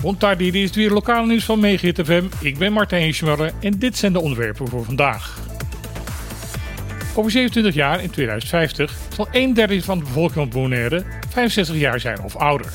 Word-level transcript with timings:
Bontardi, 0.00 0.50
dit 0.50 0.70
is 0.70 0.76
weer 0.76 0.90
lokale 0.90 1.26
nieuws 1.26 1.44
van 1.44 1.60
Megahit 1.60 2.00
FM. 2.04 2.24
Ik 2.40 2.58
ben 2.58 2.72
Martijn 2.72 3.14
Schmuller 3.14 3.52
en 3.60 3.78
dit 3.78 3.96
zijn 3.96 4.12
de 4.12 4.20
onderwerpen 4.20 4.68
voor 4.68 4.84
vandaag. 4.84 5.38
Over 7.14 7.30
27 7.30 7.74
jaar, 7.74 8.02
in 8.02 8.10
2050, 8.10 8.96
zal 9.14 9.28
een 9.30 9.54
derde 9.54 9.82
van 9.82 9.98
de 9.98 10.04
bevolking 10.04 10.34
van 10.34 10.48
Bonaire 10.48 11.04
65 11.28 11.76
jaar 11.76 12.00
zijn 12.00 12.22
of 12.22 12.36
ouder. 12.36 12.72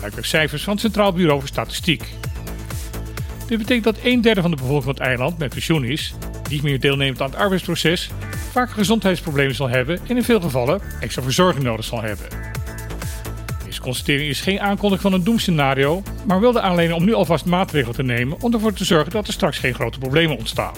Dat 0.00 0.14
uit 0.14 0.26
cijfers 0.26 0.62
van 0.62 0.72
het 0.72 0.82
Centraal 0.82 1.12
Bureau 1.12 1.38
voor 1.38 1.48
Statistiek. 1.48 2.04
Dit 3.46 3.58
betekent 3.58 3.84
dat 3.84 3.98
een 4.02 4.20
derde 4.20 4.40
van 4.40 4.50
de 4.50 4.56
bevolking 4.56 4.84
van 4.84 4.92
het 4.92 5.02
eiland 5.02 5.38
met 5.38 5.50
pensioen 5.50 5.84
is, 5.84 6.14
niet 6.50 6.62
meer 6.62 6.80
deelneemt 6.80 7.20
aan 7.20 7.30
het 7.30 7.38
arbeidsproces, 7.38 8.10
vaak 8.50 8.70
gezondheidsproblemen 8.70 9.54
zal 9.54 9.68
hebben 9.68 10.00
en 10.08 10.16
in 10.16 10.24
veel 10.24 10.40
gevallen 10.40 10.80
extra 11.00 11.22
verzorging 11.22 11.64
nodig 11.64 11.84
zal 11.84 12.02
hebben. 12.02 12.51
Constatering 13.82 14.30
is 14.30 14.40
geen 14.40 14.60
aankondiging 14.60 15.00
van 15.00 15.12
een 15.12 15.24
doemscenario, 15.24 16.02
maar 16.26 16.40
wel 16.40 16.52
de 16.52 16.60
aanleiding 16.60 16.98
om 16.98 17.04
nu 17.04 17.14
alvast 17.14 17.44
maatregelen 17.44 17.94
te 17.94 18.02
nemen 18.02 18.36
om 18.40 18.52
ervoor 18.52 18.72
te 18.72 18.84
zorgen 18.84 19.12
dat 19.12 19.26
er 19.26 19.32
straks 19.32 19.58
geen 19.58 19.74
grote 19.74 19.98
problemen 19.98 20.38
ontstaan. 20.38 20.74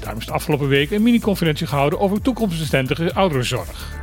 Daarom 0.00 0.20
is 0.20 0.26
de 0.26 0.32
afgelopen 0.32 0.68
week 0.68 0.90
een 0.90 1.02
mini-conferentie 1.02 1.66
gehouden 1.66 2.00
over 2.00 2.22
toekomstbestendige 2.22 3.14
ouderenzorg. 3.14 3.98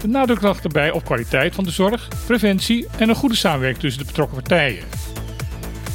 De 0.00 0.08
nadruk 0.08 0.40
lag 0.40 0.62
erbij 0.62 0.90
op 0.90 1.04
kwaliteit 1.04 1.54
van 1.54 1.64
de 1.64 1.70
zorg, 1.70 2.08
preventie 2.26 2.86
en 2.98 3.08
een 3.08 3.14
goede 3.14 3.36
samenwerking 3.36 3.80
tussen 3.80 4.00
de 4.00 4.06
betrokken 4.06 4.36
partijen. 4.36 4.84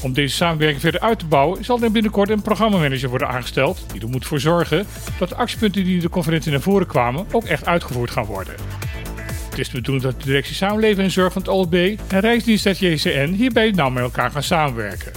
Om 0.02 0.14
deze 0.14 0.36
samenwerking 0.36 0.82
verder 0.82 1.02
uit 1.02 1.20
te 1.20 1.26
bouwen 1.26 1.66
zal 1.66 1.82
er 1.82 1.92
binnenkort 1.92 2.30
een 2.30 2.42
programmamanager 2.42 3.10
worden 3.10 3.28
aangesteld 3.28 3.86
die 3.92 4.02
er 4.02 4.10
moet 4.10 4.26
voor 4.26 4.40
zorgen 4.40 4.86
dat 5.20 5.30
de 5.30 5.36
actiepunten 5.36 5.84
die 5.84 5.96
in 5.96 6.02
de 6.02 6.10
conferentie 6.10 6.52
naar 6.52 6.62
voren 6.62 6.88
kwamen 6.88 7.26
ook 7.32 7.44
echt 7.44 7.66
uitgevoerd 7.66 8.12
gaan 8.12 8.26
worden. 8.26 8.56
Het 9.54 9.62
is 9.62 9.70
de 9.70 9.78
bedoeling 9.78 10.06
dat 10.06 10.20
de 10.22 10.26
directie 10.26 10.56
Samenleven 10.56 11.04
en 11.04 11.12
Zorg 11.12 11.34
van 11.34 11.42
het 11.42 11.52
OLB 11.52 11.74
en 12.08 12.20
Rijksdienst 12.20 12.64
het 12.64 12.80
JCN 12.80 13.34
hierbij 13.38 13.72
nauw 13.72 13.90
met 13.90 14.04
elkaar 14.04 14.32
gaan 14.32 14.44
samenwerken. 14.44 15.12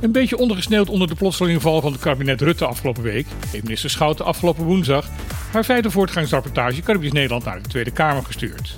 Een 0.00 0.12
beetje 0.12 0.36
ondergesneeuwd 0.36 0.88
onder 0.88 1.08
de 1.08 1.14
plotselinge 1.14 1.60
val 1.60 1.80
van 1.80 1.92
het 1.92 2.00
kabinet 2.00 2.40
Rutte 2.40 2.66
afgelopen 2.66 3.02
week, 3.02 3.26
heeft 3.50 3.62
minister 3.62 3.90
Schouten 3.90 4.24
afgelopen 4.24 4.64
woensdag 4.64 5.06
haar 5.52 5.64
vijfde 5.64 5.90
voortgangsrapportage 5.90 6.82
Caribisch 6.82 7.12
Nederland 7.12 7.44
naar 7.44 7.62
de 7.62 7.68
Tweede 7.68 7.90
Kamer 7.90 8.24
gestuurd. 8.24 8.76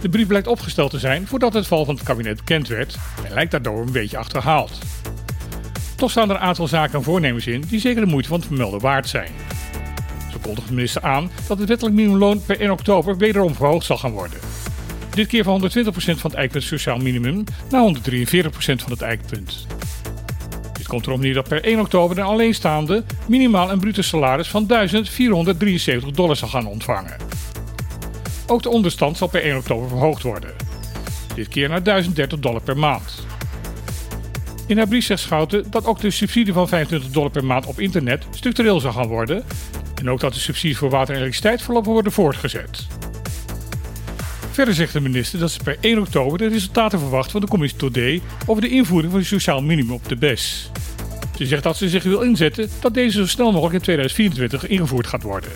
De 0.00 0.08
brief 0.08 0.26
blijkt 0.26 0.46
opgesteld 0.46 0.90
te 0.90 0.98
zijn 0.98 1.26
voordat 1.26 1.54
het 1.54 1.66
val 1.66 1.84
van 1.84 1.94
het 1.94 2.04
kabinet 2.04 2.36
bekend 2.36 2.68
werd 2.68 2.96
en 3.24 3.34
lijkt 3.34 3.50
daardoor 3.50 3.82
een 3.82 3.92
beetje 3.92 4.18
achterhaald. 4.18 4.78
Toch 5.96 6.10
staan 6.10 6.30
er 6.30 6.36
een 6.36 6.42
aantal 6.42 6.68
zaken 6.68 6.98
en 6.98 7.04
voornemens 7.04 7.46
in 7.46 7.64
die 7.68 7.80
zeker 7.80 8.00
de 8.00 8.10
moeite 8.10 8.28
van 8.28 8.38
het 8.38 8.46
vermelden 8.46 8.80
waard 8.80 9.08
zijn. 9.08 9.30
Kondigt 10.42 10.68
de 10.68 10.74
minister 10.74 11.02
aan 11.02 11.30
dat 11.48 11.58
het 11.58 11.68
wettelijk 11.68 11.96
minimumloon 11.96 12.42
per 12.46 12.60
1 12.60 12.70
oktober 12.70 13.16
wederom 13.16 13.54
verhoogd 13.54 13.86
zal 13.86 13.98
gaan 13.98 14.10
worden. 14.10 14.38
Dit 15.14 15.26
keer 15.26 15.44
van 15.44 15.70
120% 15.70 15.92
van 15.94 16.30
het 16.30 16.34
eikpunt 16.34 16.64
sociaal 16.64 16.98
minimum 16.98 17.44
naar 17.70 17.94
143% 18.10 18.50
van 18.54 18.90
het 18.90 19.02
eikpunt. 19.02 19.66
Dit 20.72 20.86
komt 20.86 21.06
erop 21.06 21.20
neer 21.20 21.34
dat 21.34 21.48
per 21.48 21.64
1 21.64 21.80
oktober 21.80 22.18
een 22.18 22.24
alleenstaande 22.24 23.04
minimaal 23.26 23.70
een 23.70 23.78
bruto 23.78 24.02
salaris 24.02 24.48
van 24.48 24.66
1473 24.66 26.10
dollar 26.10 26.36
zal 26.36 26.48
gaan 26.48 26.66
ontvangen. 26.66 27.16
Ook 28.46 28.62
de 28.62 28.68
onderstand 28.68 29.16
zal 29.16 29.28
per 29.28 29.42
1 29.42 29.56
oktober 29.56 29.88
verhoogd 29.88 30.22
worden. 30.22 30.52
Dit 31.34 31.48
keer 31.48 31.68
naar 31.68 31.82
1030 31.82 32.38
dollar 32.38 32.62
per 32.62 32.78
maand. 32.78 33.24
In 34.66 34.76
haar 34.76 34.88
brief 34.88 35.04
zegt 35.04 35.20
Schouten 35.20 35.64
dat 35.70 35.86
ook 35.86 36.00
de 36.00 36.10
subsidie 36.10 36.52
van 36.52 36.68
25 36.68 37.10
dollar 37.10 37.30
per 37.30 37.44
maand 37.44 37.66
op 37.66 37.80
internet 37.80 38.24
structureel 38.30 38.80
zal 38.80 38.92
gaan 38.92 39.08
worden 39.08 39.44
en 39.94 40.10
ook 40.10 40.20
dat 40.20 40.34
de 40.34 40.40
subsidies 40.40 40.78
voor 40.78 40.90
water 40.90 41.14
en 41.14 41.20
elektriciteit 41.20 41.62
voorlopig 41.62 41.92
worden 41.92 42.12
voortgezet. 42.12 42.86
Verder 44.50 44.74
zegt 44.74 44.92
de 44.92 45.00
minister 45.00 45.38
dat 45.38 45.50
ze 45.50 45.62
per 45.62 45.76
1 45.80 45.98
oktober 45.98 46.38
de 46.38 46.48
resultaten 46.48 46.98
verwacht 46.98 47.30
van 47.30 47.40
de 47.40 47.46
commissie 47.46 47.78
Todé 47.78 48.20
over 48.46 48.62
de 48.62 48.68
invoering 48.68 49.10
van 49.10 49.20
het 49.20 49.28
sociaal 49.28 49.62
minimum 49.62 49.92
op 49.92 50.08
de 50.08 50.16
BES. 50.16 50.70
Ze 51.36 51.46
zegt 51.46 51.62
dat 51.62 51.76
ze 51.76 51.88
zich 51.88 52.02
wil 52.02 52.20
inzetten 52.20 52.68
dat 52.80 52.94
deze 52.94 53.18
zo 53.18 53.26
snel 53.26 53.52
mogelijk 53.52 53.74
in 53.74 53.80
2024 53.80 54.66
ingevoerd 54.66 55.06
gaat 55.06 55.22
worden. 55.22 55.50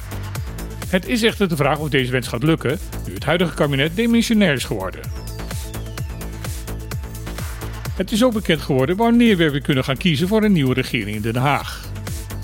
Het 0.89 1.06
is 1.06 1.22
echter 1.22 1.49
de 1.49 1.56
vraag 1.56 1.78
of 1.78 1.89
deze 1.89 2.12
wens 2.12 2.28
gaat 2.28 2.43
lukken, 2.43 2.78
nu 3.06 3.15
het 3.15 3.25
huidige 3.25 3.55
kabinet 3.55 3.97
demissionair 3.97 4.53
is 4.53 4.65
geworden. 4.65 5.25
Het 7.97 8.12
is 8.12 8.25
ook 8.25 8.33
bekend 8.33 8.61
geworden 8.61 8.97
wanneer 8.97 9.37
we 9.37 9.51
weer 9.51 9.61
kunnen 9.61 9.84
gaan 9.84 9.97
kiezen 9.97 10.29
voor 10.29 10.43
een 10.43 10.53
nieuwe 10.53 10.75
regering 10.75 11.17
in 11.17 11.23
Den 11.23 11.37
Haag. 11.37 11.91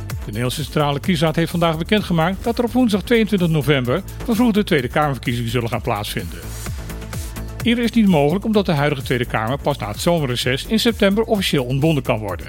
De 0.08 0.26
Nederlandse 0.26 0.62
Centrale 0.62 1.00
Kiesraad 1.00 1.36
heeft 1.36 1.50
vandaag 1.50 1.78
bekendgemaakt 1.78 2.44
dat 2.44 2.58
er 2.58 2.64
op 2.64 2.72
woensdag 2.72 3.02
22 3.02 3.48
november 3.48 4.02
vervroegde 4.24 4.64
Tweede 4.64 4.88
Kamerverkiezingen 4.88 5.50
zullen 5.50 5.68
gaan 5.68 5.80
plaatsvinden. 5.80 6.38
Eerder 7.62 7.84
is 7.84 7.92
niet 7.92 8.08
mogelijk 8.08 8.44
omdat 8.44 8.66
de 8.66 8.72
huidige 8.72 9.02
Tweede 9.02 9.24
Kamer 9.24 9.58
pas 9.58 9.78
na 9.78 9.88
het 9.88 10.00
zomerreces 10.00 10.66
in 10.66 10.78
september 10.78 11.24
officieel 11.24 11.64
ontbonden 11.64 12.02
kan 12.02 12.18
worden. 12.18 12.46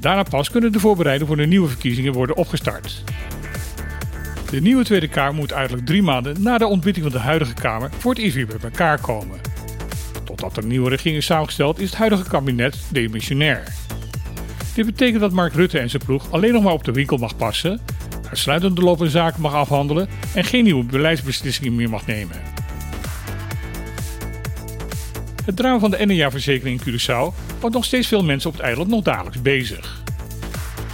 Daarna 0.00 0.22
pas 0.22 0.50
kunnen 0.50 0.72
de 0.72 0.80
voorbereidingen 0.80 1.34
voor 1.34 1.42
de 1.42 1.48
nieuwe 1.48 1.68
verkiezingen 1.68 2.12
worden 2.12 2.36
opgestart. 2.36 3.04
De 4.50 4.60
nieuwe 4.60 4.84
Tweede 4.84 5.08
Kamer 5.08 5.34
moet 5.34 5.52
uiterlijk 5.52 5.86
drie 5.86 6.02
maanden 6.02 6.42
na 6.42 6.58
de 6.58 6.66
ontbinding 6.66 7.04
van 7.04 7.14
de 7.14 7.24
huidige 7.24 7.54
Kamer 7.54 7.90
voor 7.98 8.10
het 8.10 8.20
eerst 8.20 8.34
weer 8.34 8.46
bij 8.46 8.58
elkaar 8.62 9.00
komen. 9.00 9.55
Totdat 10.36 10.56
er 10.56 10.62
een 10.62 10.68
nieuwe 10.68 10.88
regering 10.88 11.16
is 11.16 11.26
samengesteld 11.26 11.78
is 11.78 11.88
het 11.88 11.98
huidige 11.98 12.28
kabinet 12.28 12.78
demissionair. 12.88 13.62
Dit 14.74 14.86
betekent 14.86 15.20
dat 15.20 15.32
Mark 15.32 15.54
Rutte 15.54 15.78
en 15.78 15.90
zijn 15.90 16.02
ploeg 16.04 16.30
alleen 16.30 16.52
nog 16.52 16.62
maar 16.62 16.72
op 16.72 16.84
de 16.84 16.92
winkel 16.92 17.16
mag 17.16 17.36
passen, 17.36 17.80
uitsluitend 18.28 18.76
de 18.76 18.82
lopende 18.82 19.10
zaken 19.10 19.40
mag 19.40 19.54
afhandelen 19.54 20.08
en 20.34 20.44
geen 20.44 20.64
nieuwe 20.64 20.84
beleidsbeslissingen 20.84 21.74
meer 21.74 21.90
mag 21.90 22.06
nemen. 22.06 22.36
Het 25.44 25.56
drama 25.56 25.78
van 25.78 25.90
de 25.90 26.06
NEA-verzekering 26.06 26.80
in 26.80 26.92
Curaçao 26.92 27.34
houdt 27.60 27.74
nog 27.74 27.84
steeds 27.84 28.06
veel 28.06 28.24
mensen 28.24 28.50
op 28.50 28.56
het 28.56 28.64
eiland 28.64 28.88
nog 28.88 29.02
dagelijks 29.02 29.42
bezig. 29.42 30.02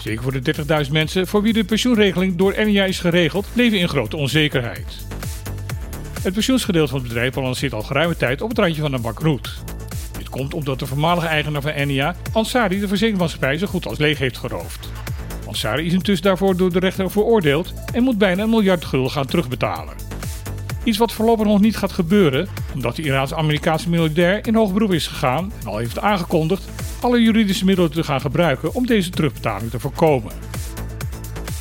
Zeker 0.01 0.23
voor 0.23 0.43
de 0.43 0.55
30.000 0.87 0.93
mensen 0.93 1.27
voor 1.27 1.43
wie 1.43 1.53
de 1.53 1.65
pensioenregeling 1.65 2.37
door 2.37 2.55
NEA 2.57 2.85
is 2.85 3.01
geregeld, 3.01 3.47
leven 3.53 3.79
in 3.79 3.89
grote 3.89 4.17
onzekerheid. 4.17 5.12
Het 6.23 6.33
pensioensgedeelte 6.33 6.91
van 6.91 6.99
het 6.99 7.09
bedrijf 7.09 7.35
balanceert 7.35 7.73
al 7.73 7.83
geruime 7.83 8.17
tijd 8.17 8.43
op 8.43 8.49
het 8.49 8.59
randje 8.59 8.81
van 8.81 8.93
een 8.93 9.03
bankroet. 9.03 9.55
Dit 10.19 10.29
komt 10.29 10.55
omdat 10.55 10.79
de 10.79 10.87
voormalige 10.87 11.27
eigenaar 11.27 11.63
van 11.63 11.87
NEA, 11.87 12.17
Ansari, 12.33 12.81
de 12.81 12.89
verzekeringsmaatschappij 12.89 13.59
zo 13.59 13.67
goed 13.67 13.87
als 13.87 13.99
leeg 13.99 14.19
heeft 14.19 14.39
geroofd. 14.39 14.91
Ansari 15.47 15.87
is 15.87 15.93
intussen 15.93 16.27
daarvoor 16.27 16.57
door 16.57 16.73
de 16.73 16.79
rechter 16.79 17.11
veroordeeld 17.11 17.75
en 17.93 18.03
moet 18.03 18.19
bijna 18.19 18.43
een 18.43 18.51
miljard 18.51 18.85
gulden 18.85 19.11
gaan 19.11 19.27
terugbetalen. 19.27 19.95
Iets 20.85 20.99
wat 20.99 21.13
voorlopig 21.13 21.47
nog 21.47 21.61
niet 21.61 21.77
gaat 21.77 21.93
gebeuren, 21.93 22.49
omdat 22.75 22.97
de 22.97 23.03
Iraans-Amerikaanse 23.03 23.89
miljardair 23.89 24.47
in 24.47 24.55
hoog 24.55 24.73
beroep 24.73 24.93
is 24.93 25.07
gegaan 25.07 25.53
en 25.61 25.67
al 25.67 25.77
heeft 25.77 25.99
aangekondigd 25.99 26.65
alle 27.01 27.23
juridische 27.23 27.65
middelen 27.65 27.91
te 27.91 28.05
gaan 28.05 28.21
gebruiken 28.21 28.75
om 28.75 28.87
deze 28.87 29.11
terugbetaling 29.11 29.71
te 29.71 29.81
voorkomen. 29.81 30.33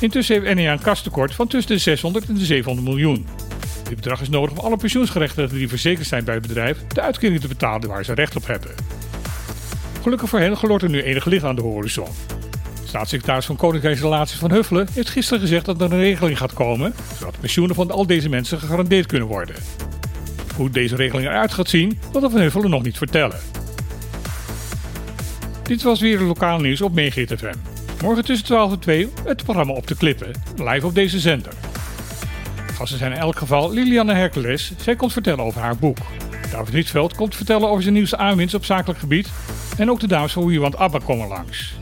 Intussen 0.00 0.42
heeft 0.42 0.54
NEA 0.54 0.72
een 0.72 0.82
kastekort 0.82 1.34
van 1.34 1.46
tussen 1.46 1.72
de 1.72 1.78
600 1.78 2.28
en 2.28 2.34
de 2.34 2.44
700 2.44 2.86
miljoen. 2.86 3.26
Dit 3.92 4.00
bedrag 4.00 4.20
is 4.20 4.28
nodig 4.28 4.50
om 4.50 4.64
alle 4.64 4.76
pensioensgerechtigden 4.76 5.58
die 5.58 5.68
verzekerd 5.68 6.06
zijn 6.06 6.24
bij 6.24 6.34
het 6.34 6.46
bedrijf 6.46 6.78
de 6.86 7.00
uitkering 7.00 7.40
te 7.40 7.48
betalen 7.48 7.88
waar 7.88 8.04
ze 8.04 8.14
recht 8.14 8.36
op 8.36 8.46
hebben. 8.46 8.70
Gelukkig 10.02 10.28
voor 10.28 10.38
hen 10.38 10.56
gloort 10.56 10.82
er 10.82 10.90
nu 10.90 11.02
enig 11.02 11.24
licht 11.24 11.44
aan 11.44 11.56
de 11.56 11.62
horizon. 11.62 12.08
Staatssecretaris 12.84 13.46
van 13.46 13.56
Koninkrijksrelaties 13.56 14.38
van 14.38 14.50
Huffelen 14.52 14.88
heeft 14.92 15.08
gisteren 15.08 15.40
gezegd 15.40 15.64
dat 15.64 15.80
er 15.80 15.92
een 15.92 15.98
regeling 15.98 16.38
gaat 16.38 16.52
komen, 16.52 16.94
zodat 17.18 17.34
de 17.34 17.40
pensioenen 17.40 17.76
van 17.76 17.90
al 17.90 18.06
deze 18.06 18.28
mensen 18.28 18.58
gegarandeerd 18.58 19.06
kunnen 19.06 19.28
worden. 19.28 19.56
Hoe 20.56 20.70
deze 20.70 20.96
regeling 20.96 21.28
eruit 21.28 21.52
gaat 21.52 21.68
zien, 21.68 21.98
wil 22.12 22.30
Van 22.30 22.40
Huffelen 22.40 22.70
nog 22.70 22.82
niet 22.82 22.98
vertellen. 22.98 23.38
Dit 25.62 25.82
was 25.82 26.00
weer 26.00 26.20
lokaal 26.20 26.58
nieuws 26.58 26.80
op 26.80 26.94
Megahit 26.94 27.32
FM. 27.38 27.56
Morgen 28.02 28.24
tussen 28.24 28.46
12 28.46 28.72
en 28.72 28.78
2 28.78 29.08
het 29.24 29.44
programma 29.44 29.72
op 29.72 29.86
de 29.86 29.96
klippen, 29.96 30.30
live 30.56 30.86
op 30.86 30.94
deze 30.94 31.20
zender. 31.20 31.52
Gasten 32.74 32.98
zijn 32.98 33.12
in 33.12 33.18
elk 33.18 33.38
geval 33.38 33.72
Liliane 33.72 34.14
Hercules. 34.14 34.72
Zij 34.76 34.96
komt 34.96 35.12
vertellen 35.12 35.44
over 35.44 35.60
haar 35.60 35.76
boek. 35.76 35.98
David 36.50 36.74
Rietveld 36.74 37.14
komt 37.14 37.36
vertellen 37.36 37.68
over 37.68 37.82
zijn 37.82 37.94
nieuwste 37.94 38.16
aanwinst 38.16 38.54
op 38.54 38.64
zakelijk 38.64 39.00
gebied. 39.00 39.28
En 39.78 39.90
ook 39.90 40.00
de 40.00 40.06
dames 40.06 40.32
van 40.32 40.46
Wiewand 40.46 40.76
Abba 40.76 40.98
komen 41.04 41.28
langs. 41.28 41.74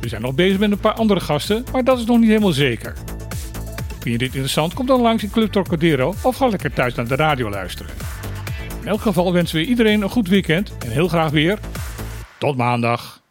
We 0.00 0.08
zijn 0.08 0.22
nog 0.22 0.34
bezig 0.34 0.58
met 0.58 0.70
een 0.70 0.78
paar 0.78 0.92
andere 0.94 1.20
gasten, 1.20 1.64
maar 1.72 1.84
dat 1.84 1.98
is 1.98 2.04
nog 2.04 2.18
niet 2.18 2.28
helemaal 2.28 2.52
zeker. 2.52 2.94
Vind 3.88 4.04
je 4.04 4.18
dit 4.18 4.32
interessant? 4.32 4.74
Kom 4.74 4.86
dan 4.86 5.00
langs 5.00 5.22
in 5.22 5.30
Club 5.30 5.52
Trocadero 5.52 6.14
of 6.22 6.36
ga 6.36 6.46
lekker 6.46 6.72
thuis 6.72 6.94
naar 6.94 7.08
de 7.08 7.16
radio 7.16 7.50
luisteren. 7.50 7.92
In 8.80 8.88
elk 8.88 9.00
geval 9.00 9.32
wensen 9.32 9.56
we 9.56 9.64
iedereen 9.64 10.02
een 10.02 10.10
goed 10.10 10.28
weekend 10.28 10.76
en 10.78 10.90
heel 10.90 11.08
graag 11.08 11.30
weer 11.30 11.58
tot 12.38 12.56
maandag. 12.56 13.21